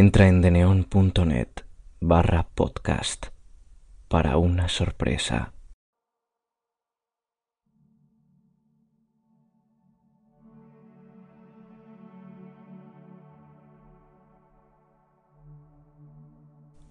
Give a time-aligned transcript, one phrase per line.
[0.00, 1.48] Entra en deneon.net
[1.98, 3.26] barra podcast
[4.06, 5.54] para una sorpresa.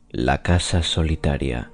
[0.09, 1.71] La casa solitaria.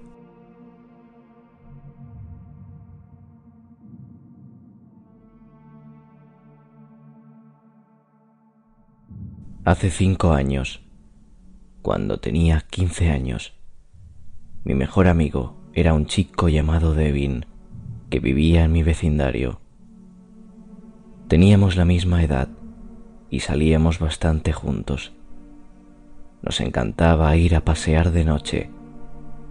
[9.65, 10.82] Hace cinco años,
[11.83, 13.53] cuando tenía quince años,
[14.63, 17.45] mi mejor amigo era un chico llamado Devin,
[18.09, 19.59] que vivía en mi vecindario.
[21.27, 22.47] Teníamos la misma edad
[23.29, 25.11] y salíamos bastante juntos.
[26.41, 28.69] Nos encantaba ir a pasear de noche,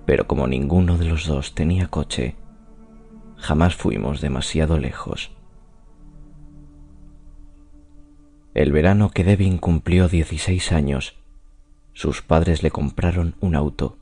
[0.06, 2.36] pero como ninguno de los dos tenía coche,
[3.36, 5.32] jamás fuimos demasiado lejos.
[8.54, 11.21] El verano que Devin cumplió 16 años,
[11.92, 13.96] sus padres le compraron un auto.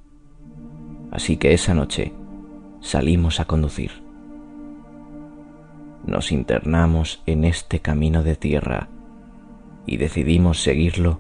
[1.10, 2.12] Así que esa noche
[2.80, 3.90] salimos a conducir.
[6.06, 8.88] Nos internamos en este camino de tierra
[9.86, 11.18] y decidimos seguirlo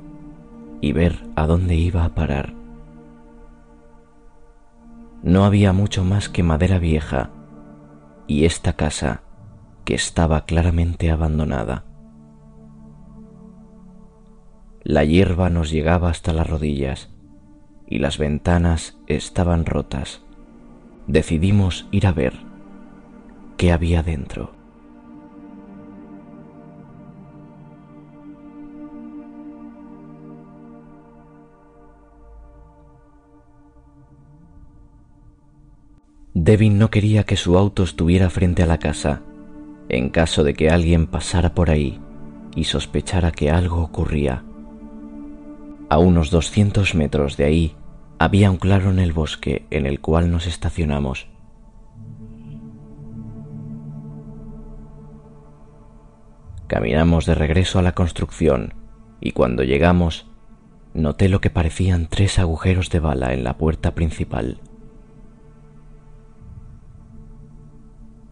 [0.80, 2.54] y ver a dónde iba a parar.
[5.22, 7.30] No había mucho más que madera vieja
[8.26, 9.22] y esta casa
[9.84, 11.84] que estaba claramente abandonada.
[14.82, 17.10] La hierba nos llegaba hasta las rodillas
[17.86, 20.22] y las ventanas estaban rotas.
[21.06, 22.32] Decidimos ir a ver
[23.58, 24.52] qué había dentro.
[36.32, 39.20] Devin no quería que su auto estuviera frente a la casa,
[39.90, 42.00] en caso de que alguien pasara por ahí
[42.56, 44.44] y sospechara que algo ocurría.
[45.90, 47.76] A unos 200 metros de ahí
[48.20, 51.26] había un claro en el bosque en el cual nos estacionamos.
[56.68, 58.74] Caminamos de regreso a la construcción
[59.20, 60.30] y cuando llegamos
[60.94, 64.60] noté lo que parecían tres agujeros de bala en la puerta principal.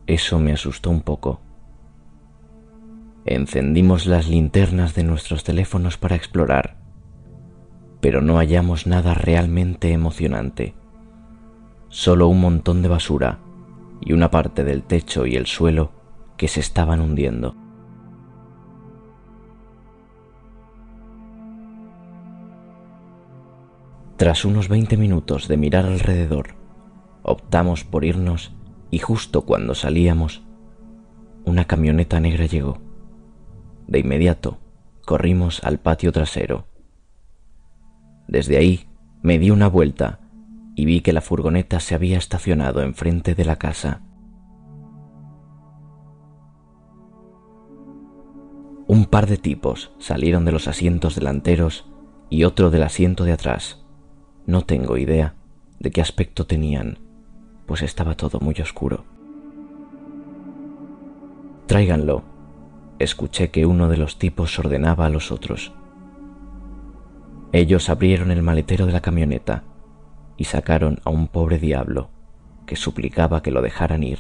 [0.07, 1.41] Eso me asustó un poco.
[3.25, 6.88] Encendimos las linternas de nuestros teléfonos para explorar
[8.01, 10.75] pero no hallamos nada realmente emocionante.
[11.89, 13.39] Solo un montón de basura
[14.01, 15.91] y una parte del techo y el suelo
[16.37, 17.57] que se estaban hundiendo.
[24.17, 26.57] Tras unos 20 minutos de mirar alrededor,
[27.23, 28.53] optamos por irnos
[28.91, 30.43] y justo cuando salíamos,
[31.45, 32.79] una camioneta negra llegó.
[33.87, 34.59] De inmediato,
[35.05, 36.67] corrimos al patio trasero
[38.29, 38.87] desde ahí
[39.23, 40.21] me di una vuelta
[40.77, 44.03] y vi que la furgoneta se había estacionado enfrente de la casa.
[48.87, 51.91] Un par de tipos salieron de los asientos delanteros
[52.31, 53.85] y otro del asiento de atrás.
[54.47, 55.35] No tengo idea
[55.81, 56.99] de qué aspecto tenían,
[57.67, 59.05] pues estaba todo muy oscuro.
[61.67, 62.23] Tráiganlo.
[62.99, 65.73] Escuché que uno de los tipos ordenaba a los otros.
[67.53, 69.65] Ellos abrieron el maletero de la camioneta
[70.37, 72.11] y sacaron a un pobre diablo
[72.67, 74.19] que suplicaba que lo dejaran ir.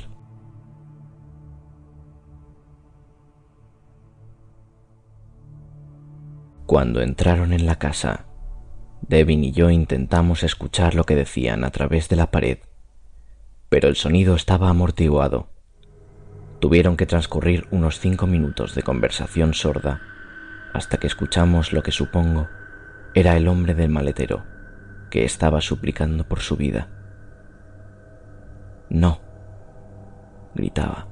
[6.64, 8.26] Cuando entraron en la casa,
[9.02, 12.58] Devin y yo intentamos escuchar lo que decían a través de la pared,
[13.68, 15.48] pero el sonido estaba amortiguado.
[16.60, 20.00] Tuvieron que transcurrir unos cinco minutos de conversación sorda
[20.72, 22.48] hasta que escuchamos lo que supongo
[23.18, 24.44] era el hombre del maletero,
[25.10, 26.88] que estaba suplicando por su vida.
[28.90, 29.20] No,
[30.54, 31.08] gritaba.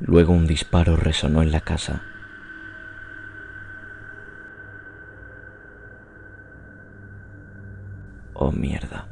[0.00, 2.02] Luego un disparo resonó en la casa.
[8.34, 9.06] Oh mierda,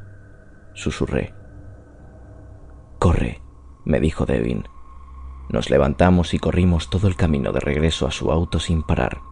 [0.73, 1.33] susurré.
[2.97, 3.41] Corre,
[3.85, 4.65] me dijo Devin.
[5.47, 9.28] Nos levantamos y corrimos todo el camino de regreso a su auto sin parar.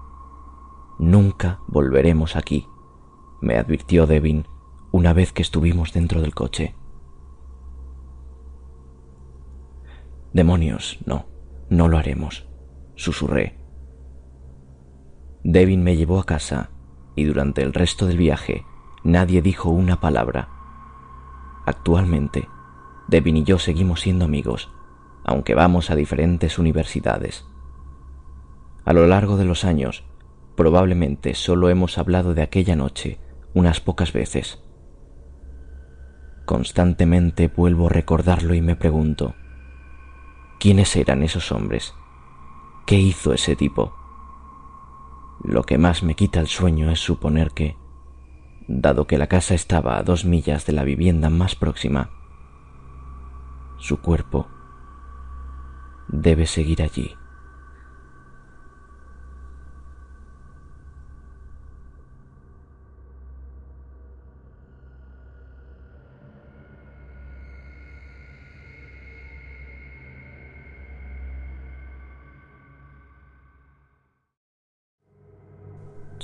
[0.99, 2.67] Nunca volveremos aquí,
[3.39, 4.47] me advirtió Devin
[4.91, 6.75] una vez que estuvimos dentro del coche.
[10.33, 11.27] Demonios, no,
[11.69, 12.47] no lo haremos,
[12.95, 13.59] susurré.
[15.43, 16.71] Devin me llevó a casa
[17.15, 18.65] y durante el resto del viaje
[19.03, 20.49] nadie dijo una palabra.
[21.65, 22.49] Actualmente,
[23.07, 24.71] Devin y yo seguimos siendo amigos,
[25.23, 27.45] aunque vamos a diferentes universidades.
[28.83, 30.06] A lo largo de los años,
[30.57, 33.19] Probablemente solo hemos hablado de aquella noche
[33.53, 34.59] unas pocas veces.
[36.45, 39.35] Constantemente vuelvo a recordarlo y me pregunto,
[40.59, 41.93] ¿quiénes eran esos hombres?
[42.87, 43.93] ¿Qué hizo ese tipo?
[45.43, 47.77] Lo que más me quita el sueño es suponer que,
[48.67, 52.09] dado que la casa estaba a dos millas de la vivienda más próxima,
[53.77, 54.47] su cuerpo
[56.07, 57.16] debe seguir allí.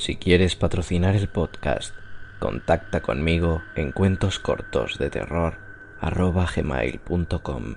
[0.03, 1.95] Si quieres patrocinar el podcast,
[2.39, 5.59] contacta conmigo en cuentos cortos de terror
[6.01, 7.75] gmail.com.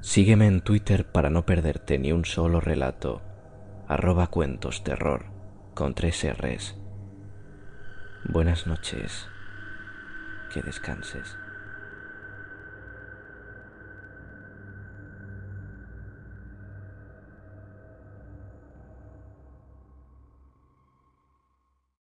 [0.00, 3.20] Sígueme en Twitter para no perderte ni un solo relato,
[3.86, 5.26] arroba cuentos terror
[5.74, 6.74] con tres R's.
[8.24, 9.28] Buenas noches,
[10.54, 11.36] que descanses.